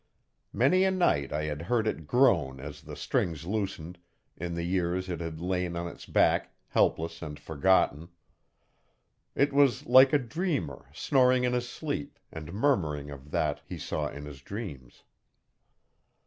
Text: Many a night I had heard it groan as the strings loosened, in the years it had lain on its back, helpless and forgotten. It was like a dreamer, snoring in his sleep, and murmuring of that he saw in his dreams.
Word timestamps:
Many 0.51 0.83
a 0.83 0.89
night 0.89 1.31
I 1.31 1.43
had 1.43 1.61
heard 1.61 1.85
it 1.85 2.07
groan 2.07 2.59
as 2.59 2.81
the 2.81 2.95
strings 2.95 3.45
loosened, 3.45 3.99
in 4.35 4.55
the 4.55 4.63
years 4.63 5.07
it 5.09 5.19
had 5.21 5.39
lain 5.39 5.75
on 5.75 5.85
its 5.87 6.07
back, 6.07 6.55
helpless 6.69 7.21
and 7.21 7.39
forgotten. 7.39 8.09
It 9.35 9.53
was 9.53 9.85
like 9.85 10.11
a 10.11 10.17
dreamer, 10.17 10.89
snoring 10.91 11.43
in 11.43 11.53
his 11.53 11.69
sleep, 11.69 12.17
and 12.31 12.51
murmuring 12.51 13.11
of 13.11 13.29
that 13.29 13.61
he 13.63 13.77
saw 13.77 14.07
in 14.07 14.25
his 14.25 14.41
dreams. 14.41 15.03